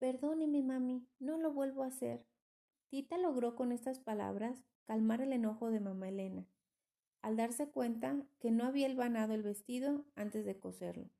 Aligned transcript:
Perdóneme, 0.00 0.62
mami, 0.62 1.06
no 1.18 1.36
lo 1.36 1.52
vuelvo 1.52 1.82
a 1.82 1.88
hacer. 1.88 2.24
Tita 2.88 3.18
logró 3.18 3.54
con 3.54 3.70
estas 3.70 4.00
palabras 4.00 4.64
calmar 4.86 5.20
el 5.20 5.34
enojo 5.34 5.70
de 5.70 5.78
mamá 5.78 6.08
Elena, 6.08 6.46
al 7.20 7.36
darse 7.36 7.68
cuenta 7.68 8.26
que 8.38 8.50
no 8.50 8.64
había 8.64 8.86
elvanado 8.86 9.34
el 9.34 9.42
vestido 9.42 10.06
antes 10.14 10.46
de 10.46 10.58
coserlo. 10.58 11.10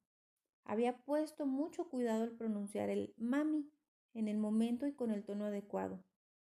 Había 0.64 0.96
puesto 0.96 1.44
mucho 1.44 1.90
cuidado 1.90 2.22
al 2.22 2.30
pronunciar 2.30 2.88
el 2.88 3.12
mami 3.18 3.70
en 4.14 4.28
el 4.28 4.38
momento 4.38 4.86
y 4.86 4.94
con 4.94 5.10
el 5.10 5.24
tono 5.24 5.44
adecuado. 5.44 6.02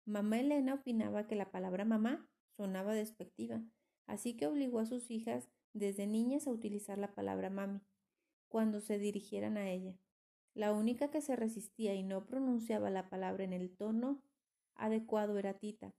Mamá 0.06 0.40
Elena 0.40 0.74
opinaba 0.74 1.28
que 1.28 1.36
la 1.36 1.52
palabra 1.52 1.86
mamá 1.86 2.28
sonaba 2.58 2.96
despectiva, 2.96 3.62
así 4.08 4.36
que 4.36 4.48
obligó 4.48 4.80
a 4.80 4.88
sus 4.88 5.12
hijas 5.12 5.50
desde 5.74 6.08
niñas 6.08 6.48
a 6.48 6.52
utilizar 6.52 6.98
la 6.98 7.14
palabra 7.14 7.52
mami 7.52 7.82
cuando 8.48 8.82
se 8.82 8.98
dirigieran 8.98 9.58
a 9.58 9.70
ella. 9.70 9.96
La 10.54 10.72
única 10.72 11.10
que 11.10 11.22
se 11.22 11.36
resistía 11.36 11.96
y 11.96 12.04
no 12.04 12.26
pronunciaba 12.26 12.90
la 12.90 13.10
palabra 13.10 13.44
en 13.44 13.54
el 13.54 13.76
tono 13.76 14.22
adecuado 14.76 15.38
era 15.38 15.56
Tita, 15.56 15.94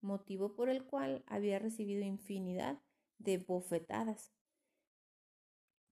motivo 0.00 0.54
por 0.54 0.68
el 0.68 0.84
cual 0.84 1.24
había 1.26 1.58
recibido 1.58 2.02
infinidad 2.02 2.80
de 3.18 3.38
bofetadas. 3.38 4.32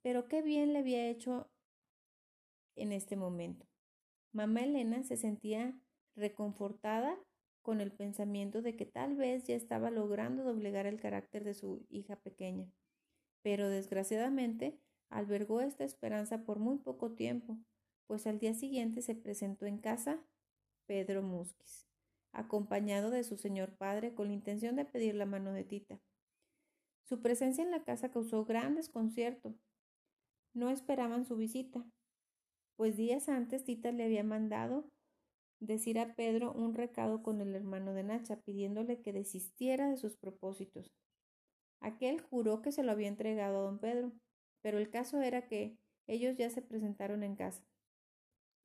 Pero 0.03 0.29
qué 0.29 0.43
bien 0.43 0.73
le 0.73 0.81
había 0.81 1.09
hecho 1.09 1.51
en 2.77 2.93
este 2.93 3.17
momento. 3.17 3.67
Mamá 4.33 4.63
Elena 4.63 5.03
se 5.05 5.17
sentía 5.17 5.79
reconfortada 6.15 7.19
con 7.63 7.81
el 7.81 7.93
pensamiento 7.93 8.61
de 8.61 8.77
que 8.77 8.87
tal 8.87 9.15
vez 9.15 9.45
ya 9.45 9.55
estaba 9.55 9.91
logrando 9.91 10.43
doblegar 10.43 10.87
el 10.87 11.01
carácter 11.01 11.45
de 11.45 11.55
su 11.55 11.87
hija 11.89 12.17
pequeña. 12.17 12.71
Pero 13.43 13.69
desgraciadamente 13.69 14.79
albergó 15.09 15.61
esta 15.61 15.85
esperanza 15.85 16.45
por 16.45 16.59
muy 16.59 16.79
poco 16.79 17.13
tiempo, 17.13 17.59
pues 18.07 18.27
al 18.27 18.39
día 18.39 18.55
siguiente 18.55 19.03
se 19.03 19.15
presentó 19.15 19.67
en 19.67 19.79
casa 19.79 20.23
Pedro 20.87 21.23
Musquis, 21.23 21.87
acompañado 22.33 23.11
de 23.11 23.25
su 23.25 23.37
señor 23.37 23.77
padre 23.77 24.15
con 24.15 24.29
la 24.29 24.35
intención 24.35 24.77
de 24.77 24.85
pedir 24.85 25.15
la 25.15 25.27
mano 25.27 25.53
de 25.53 25.65
Tita. 25.65 26.01
Su 27.05 27.21
presencia 27.21 27.65
en 27.65 27.71
la 27.71 27.85
casa 27.85 28.11
causó 28.11 28.45
gran 28.45 28.75
desconcierto. 28.75 29.55
No 30.55 30.71
esperaban 30.71 31.25
su 31.25 31.37
visita, 31.37 31.85
pues 32.77 32.97
días 32.97 33.29
antes 33.29 33.65
Tita 33.65 33.93
le 33.93 34.05
había 34.05 34.25
mandado 34.25 34.89
decir 35.61 35.99
a 35.99 36.15
Pedro 36.15 36.53
un 36.53 36.75
recado 36.75 37.23
con 37.23 37.41
el 37.41 37.55
hermano 37.55 37.95
de 37.95 38.03
Nacha, 38.03 38.41
pidiéndole 38.41 39.01
que 39.01 39.13
desistiera 39.13 39.89
de 39.89 39.97
sus 39.97 40.17
propósitos. 40.17 40.93
Aquel 41.81 42.21
juró 42.21 42.63
que 42.63 42.73
se 42.73 42.83
lo 42.83 42.93
había 42.93 43.09
entregado 43.09 43.59
a 43.59 43.63
don 43.63 43.79
Pedro, 43.79 44.13
pero 44.61 44.79
el 44.79 44.91
caso 44.91 45.21
era 45.21 45.47
que 45.47 45.77
ellos 46.07 46.37
ya 46.37 46.51
se 46.51 46.63
presentaron 46.63 47.23
en 47.23 47.37
casa. 47.37 47.63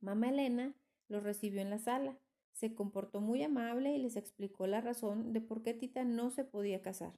Mamá 0.01 0.29
Elena 0.29 0.75
los 1.09 1.23
recibió 1.23 1.61
en 1.61 1.69
la 1.69 1.79
sala, 1.79 2.17
se 2.53 2.73
comportó 2.73 3.21
muy 3.21 3.43
amable 3.43 3.95
y 3.95 3.99
les 3.99 4.15
explicó 4.15 4.67
la 4.67 4.81
razón 4.81 5.33
de 5.33 5.41
por 5.41 5.63
qué 5.63 5.73
Tita 5.73 6.03
no 6.03 6.31
se 6.31 6.43
podía 6.43 6.81
casar. 6.81 7.13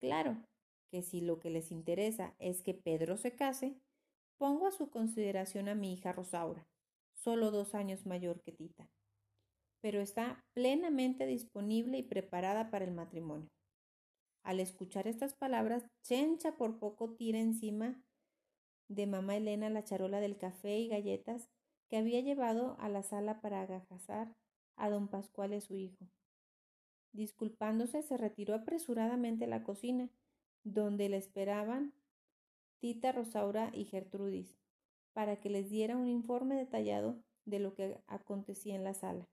Claro, 0.00 0.42
que 0.90 1.02
si 1.02 1.20
lo 1.20 1.38
que 1.38 1.50
les 1.50 1.70
interesa 1.70 2.34
es 2.38 2.62
que 2.62 2.74
Pedro 2.74 3.16
se 3.16 3.34
case, 3.34 3.76
Pongo 4.42 4.66
a 4.66 4.72
su 4.72 4.90
consideración 4.90 5.68
a 5.68 5.76
mi 5.76 5.92
hija 5.92 6.10
Rosaura, 6.10 6.66
solo 7.14 7.52
dos 7.52 7.76
años 7.76 8.06
mayor 8.06 8.42
que 8.42 8.50
Tita, 8.50 8.90
pero 9.80 10.00
está 10.00 10.44
plenamente 10.52 11.26
disponible 11.26 11.98
y 11.98 12.02
preparada 12.02 12.68
para 12.68 12.84
el 12.84 12.90
matrimonio. 12.90 13.48
Al 14.42 14.58
escuchar 14.58 15.06
estas 15.06 15.34
palabras, 15.34 15.86
Chencha 16.02 16.56
por 16.56 16.80
poco 16.80 17.14
tira 17.14 17.38
encima 17.38 18.02
de 18.88 19.06
mamá 19.06 19.36
Elena 19.36 19.70
la 19.70 19.84
charola 19.84 20.18
del 20.18 20.36
café 20.36 20.76
y 20.76 20.88
galletas 20.88 21.48
que 21.92 21.98
había 21.98 22.22
llevado 22.22 22.74
a 22.78 22.88
la 22.88 23.02
sala 23.02 23.42
para 23.42 23.60
agajazar 23.60 24.34
a 24.76 24.88
don 24.88 25.08
Pascual 25.08 25.52
y 25.52 25.60
su 25.60 25.76
hijo. 25.76 26.08
Disculpándose, 27.12 28.00
se 28.00 28.16
retiró 28.16 28.54
apresuradamente 28.54 29.44
a 29.44 29.48
la 29.48 29.62
cocina, 29.62 30.08
donde 30.64 31.10
le 31.10 31.18
esperaban 31.18 31.92
Tita, 32.78 33.12
Rosaura 33.12 33.70
y 33.74 33.84
Gertrudis, 33.84 34.56
para 35.12 35.38
que 35.38 35.50
les 35.50 35.68
diera 35.68 35.98
un 35.98 36.08
informe 36.08 36.56
detallado 36.56 37.22
de 37.44 37.58
lo 37.58 37.74
que 37.74 38.00
acontecía 38.06 38.74
en 38.74 38.84
la 38.84 38.94
sala. 38.94 39.28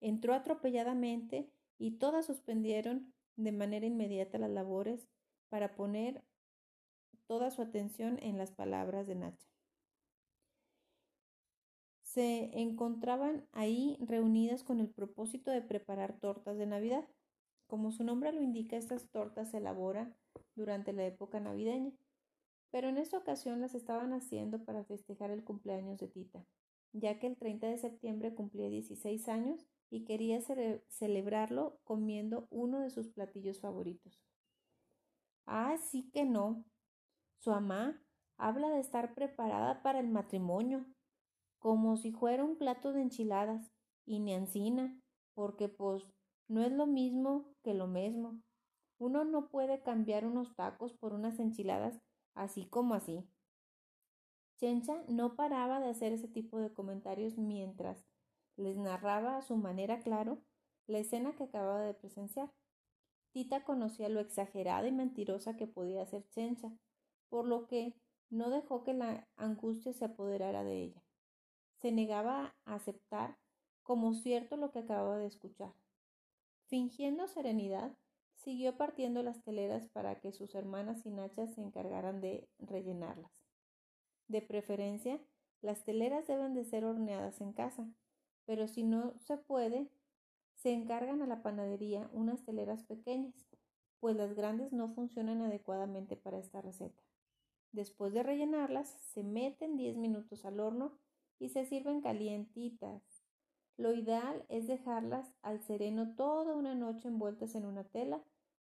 Entró 0.00 0.32
atropelladamente 0.32 1.50
y 1.76 1.98
todas 1.98 2.24
suspendieron 2.24 3.12
de 3.36 3.52
manera 3.52 3.84
inmediata 3.84 4.38
las 4.38 4.50
labores 4.50 5.10
para 5.50 5.74
poner 5.74 6.24
toda 7.26 7.50
su 7.50 7.60
atención 7.60 8.18
en 8.22 8.38
las 8.38 8.50
palabras 8.50 9.06
de 9.06 9.16
Nacha. 9.16 9.55
Se 12.16 12.50
encontraban 12.58 13.46
ahí 13.52 13.96
reunidas 14.00 14.64
con 14.64 14.80
el 14.80 14.88
propósito 14.88 15.52
de 15.52 15.62
preparar 15.62 16.18
tortas 16.18 16.58
de 16.58 16.66
Navidad. 16.66 17.06
Como 17.68 17.92
su 17.92 18.02
nombre 18.02 18.32
lo 18.32 18.42
indica, 18.42 18.76
estas 18.76 19.08
tortas 19.10 19.52
se 19.52 19.58
elaboran 19.58 20.16
durante 20.56 20.92
la 20.92 21.06
época 21.06 21.38
navideña 21.38 21.92
pero 22.76 22.88
en 22.90 22.98
esta 22.98 23.16
ocasión 23.16 23.62
las 23.62 23.74
estaban 23.74 24.12
haciendo 24.12 24.62
para 24.62 24.84
festejar 24.84 25.30
el 25.30 25.44
cumpleaños 25.44 25.98
de 25.98 26.08
Tita, 26.08 26.44
ya 26.92 27.18
que 27.18 27.26
el 27.26 27.38
30 27.38 27.68
de 27.68 27.78
septiembre 27.78 28.34
cumplía 28.34 28.68
16 28.68 29.28
años 29.28 29.66
y 29.88 30.04
quería 30.04 30.40
celebrarlo 30.88 31.78
comiendo 31.84 32.48
uno 32.50 32.80
de 32.80 32.90
sus 32.90 33.08
platillos 33.08 33.60
favoritos. 33.60 34.20
Ah, 35.46 35.78
sí 35.78 36.10
que 36.12 36.26
no. 36.26 36.66
Su 37.38 37.50
mamá 37.50 38.02
habla 38.36 38.68
de 38.68 38.80
estar 38.80 39.14
preparada 39.14 39.82
para 39.82 40.00
el 40.00 40.08
matrimonio, 40.08 40.84
como 41.66 41.96
si 41.96 42.12
fuera 42.12 42.44
un 42.44 42.56
plato 42.56 42.92
de 42.92 43.02
enchiladas, 43.02 43.72
y 44.04 44.20
ni 44.20 44.32
ancina, 44.34 44.96
porque 45.34 45.68
pues 45.68 46.08
no 46.46 46.62
es 46.62 46.70
lo 46.70 46.86
mismo 46.86 47.56
que 47.64 47.74
lo 47.74 47.88
mismo. 47.88 48.40
Uno 48.98 49.24
no 49.24 49.48
puede 49.48 49.82
cambiar 49.82 50.24
unos 50.26 50.54
tacos 50.54 50.94
por 50.94 51.12
unas 51.12 51.40
enchiladas 51.40 52.00
así 52.36 52.66
como 52.66 52.94
así. 52.94 53.28
Chencha 54.60 55.02
no 55.08 55.34
paraba 55.34 55.80
de 55.80 55.88
hacer 55.88 56.12
ese 56.12 56.28
tipo 56.28 56.60
de 56.60 56.72
comentarios 56.72 57.36
mientras 57.36 58.06
les 58.54 58.76
narraba 58.76 59.36
a 59.36 59.42
su 59.42 59.56
manera 59.56 59.98
claro 59.98 60.38
la 60.86 61.00
escena 61.00 61.34
que 61.34 61.42
acababa 61.42 61.80
de 61.80 61.94
presenciar. 61.94 62.52
Tita 63.32 63.64
conocía 63.64 64.08
lo 64.08 64.20
exagerada 64.20 64.86
y 64.86 64.92
mentirosa 64.92 65.56
que 65.56 65.66
podía 65.66 66.06
ser 66.06 66.28
Chencha, 66.28 66.70
por 67.28 67.44
lo 67.44 67.66
que 67.66 67.92
no 68.30 68.50
dejó 68.50 68.84
que 68.84 68.94
la 68.94 69.26
angustia 69.36 69.92
se 69.92 70.04
apoderara 70.04 70.62
de 70.62 70.82
ella. 70.84 71.05
Se 71.76 71.92
negaba 71.92 72.54
a 72.64 72.74
aceptar 72.74 73.36
como 73.82 74.14
cierto 74.14 74.56
lo 74.56 74.72
que 74.72 74.80
acababa 74.80 75.18
de 75.18 75.26
escuchar. 75.26 75.72
Fingiendo 76.66 77.28
serenidad, 77.28 77.96
Siguió 78.46 78.76
partiendo 78.76 79.24
las 79.24 79.42
teleras 79.42 79.88
para 79.88 80.20
que 80.20 80.30
sus 80.30 80.54
hermanas 80.54 81.04
y 81.04 81.10
nachas 81.10 81.54
se 81.54 81.60
encargaran 81.60 82.20
de 82.20 82.48
rellenarlas. 82.60 83.32
De 84.28 84.40
preferencia, 84.40 85.20
las 85.62 85.82
teleras 85.84 86.28
deben 86.28 86.54
de 86.54 86.64
ser 86.64 86.84
horneadas 86.84 87.40
en 87.40 87.52
casa, 87.52 87.88
pero 88.44 88.68
si 88.68 88.84
no 88.84 89.18
se 89.18 89.36
puede, 89.36 89.90
se 90.54 90.72
encargan 90.72 91.22
a 91.22 91.26
la 91.26 91.42
panadería 91.42 92.08
unas 92.12 92.44
teleras 92.44 92.84
pequeñas, 92.84 93.34
pues 93.98 94.14
las 94.14 94.34
grandes 94.34 94.72
no 94.72 94.88
funcionan 94.90 95.42
adecuadamente 95.42 96.16
para 96.16 96.38
esta 96.38 96.60
receta. 96.60 97.02
Después 97.72 98.12
de 98.12 98.22
rellenarlas, 98.22 98.88
se 99.12 99.24
meten 99.24 99.76
10 99.76 99.96
minutos 99.96 100.44
al 100.44 100.60
horno 100.60 100.96
y 101.38 101.50
se 101.50 101.64
sirven 101.64 102.00
calientitas. 102.00 103.02
Lo 103.76 103.92
ideal 103.92 104.44
es 104.48 104.66
dejarlas 104.66 105.34
al 105.42 105.60
sereno 105.60 106.14
toda 106.16 106.54
una 106.54 106.74
noche 106.74 107.08
envueltas 107.08 107.54
en 107.54 107.66
una 107.66 107.84
tela 107.84 108.22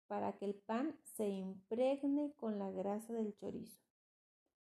para 0.08 0.34
que 0.34 0.46
el 0.46 0.56
pan 0.56 0.98
se 1.04 1.28
impregne 1.28 2.34
con 2.38 2.59
la 2.59 2.72
grasa 2.72 3.14
del 3.14 3.36
chorizo. 3.36 3.82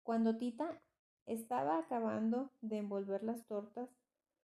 Cuando 0.03 0.37
Tita 0.37 0.81
estaba 1.25 1.77
acabando 1.77 2.51
de 2.61 2.77
envolver 2.77 3.23
las 3.23 3.45
tortas 3.45 3.89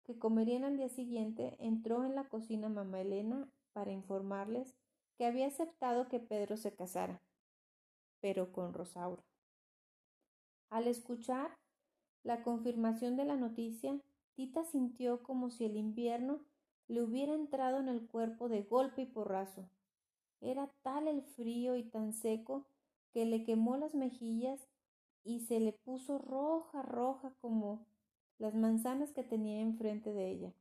que 0.05 0.19
comerían 0.19 0.65
al 0.65 0.77
día 0.77 0.88
siguiente, 0.88 1.56
entró 1.59 2.05
en 2.05 2.15
la 2.15 2.29
cocina 2.29 2.69
mamá 2.69 3.00
Elena 3.00 3.49
para 3.73 3.93
informarles 3.93 4.75
que 5.17 5.27
había 5.27 5.47
aceptado 5.47 6.09
que 6.09 6.21
Pedro 6.21 6.56
se 6.56 6.75
casara, 6.75 7.23
pero 8.21 8.53
con 8.53 8.73
Rosaura. 8.73 9.25
Al 10.71 10.88
escuchar 10.88 11.56
la 12.26 12.43
confirmación 12.43 13.14
de 13.17 13.25
la 13.25 13.37
noticia, 13.37 14.00
Tita 14.34 14.64
sintió 14.64 15.23
como 15.23 15.49
si 15.49 15.64
el 15.64 15.76
invierno 15.76 16.40
le 16.88 17.00
hubiera 17.00 17.32
entrado 17.32 17.78
en 17.78 17.88
el 17.88 18.05
cuerpo 18.05 18.49
de 18.49 18.62
golpe 18.62 19.02
y 19.02 19.06
porrazo. 19.06 19.70
Era 20.40 20.69
tal 20.82 21.06
el 21.06 21.23
frío 21.23 21.76
y 21.76 21.84
tan 21.84 22.12
seco 22.12 22.67
que 23.12 23.26
le 23.26 23.44
quemó 23.44 23.76
las 23.76 23.94
mejillas 23.94 24.69
y 25.23 25.46
se 25.46 25.61
le 25.61 25.73
puso 25.73 26.19
roja, 26.19 26.82
roja 26.82 27.32
como 27.40 27.87
las 28.38 28.56
manzanas 28.56 29.12
que 29.12 29.23
tenía 29.23 29.61
enfrente 29.61 30.12
de 30.12 30.28
ella. 30.28 30.52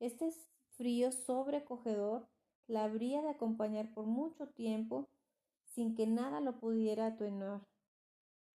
Este 0.00 0.32
frío 0.70 1.12
sobrecogedor 1.12 2.26
la 2.66 2.82
habría 2.82 3.22
de 3.22 3.28
acompañar 3.30 3.94
por 3.94 4.06
mucho 4.06 4.48
tiempo 4.48 5.08
sin 5.66 5.94
que 5.94 6.08
nada 6.08 6.40
lo 6.40 6.58
pudiera 6.58 7.06
atenuar, 7.06 7.60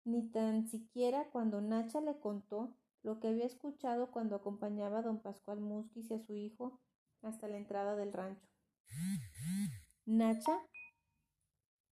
ni 0.05 0.29
tan 0.31 0.67
siquiera 0.67 1.29
cuando 1.31 1.61
Nacha 1.61 2.01
le 2.01 2.19
contó 2.19 2.75
lo 3.03 3.21
que 3.21 3.29
había 3.29 3.47
escuchado 3.47 4.11
cuando 4.11 4.37
acompañaba 4.37 4.99
a 4.99 5.03
don 5.03 5.21
Pascual 5.21 5.61
Musquis 5.61 6.11
y 6.11 6.15
a 6.15 6.21
su 6.21 6.35
hijo 6.35 6.81
hasta 7.23 7.49
la 7.49 7.57
entrada 7.57 7.97
del 7.97 8.13
rancho. 8.13 8.47
Nacha 10.07 10.59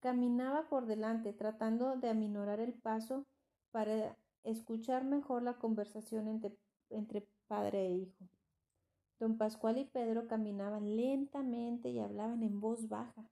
caminaba 0.01 0.69
por 0.69 0.87
delante, 0.87 1.33
tratando 1.33 1.97
de 1.97 2.09
aminorar 2.09 2.61
el 2.61 2.75
paso 2.75 3.27
para 3.71 4.17
escuchar 4.45 5.05
mejor 5.05 5.43
la 5.43 5.55
conversación 5.55 6.29
entre, 6.29 6.57
entre 6.91 7.27
padre 7.47 7.87
e 7.87 7.93
hijo. 7.93 8.29
Don 9.19 9.37
Pascual 9.37 9.79
y 9.79 9.85
Pedro 9.85 10.29
caminaban 10.29 10.97
lentamente 10.97 11.89
y 11.89 11.99
hablaban 11.99 12.43
en 12.43 12.61
voz 12.61 12.89
baja, 12.89 13.29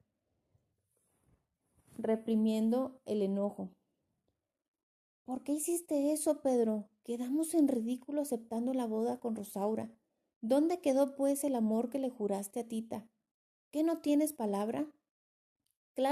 reprimiendo 1.97 3.01
el 3.05 3.23
enojo. 3.23 3.71
¿Por 5.27 5.43
qué 5.43 5.55
hiciste 5.55 6.13
eso, 6.13 6.41
Pedro? 6.41 6.89
Quedamos 7.03 7.55
en 7.55 7.67
ridículo 7.67 8.21
aceptando 8.23 8.73
la 8.73 8.87
boda 8.87 9.19
con 9.19 9.35
Rosaura. 9.35 9.91
¿Dónde 10.41 10.81
quedó, 10.81 11.17
pues, 11.17 11.43
el 11.43 11.57
amor 11.57 11.91
que 11.91 11.99
le 11.99 12.11
juraste 12.11 12.61
a 12.61 12.69
Tita? 12.69 13.09
¿Qué 13.73 13.83
no 13.83 13.99
tienes 13.99 14.33
palabra? 14.33 14.87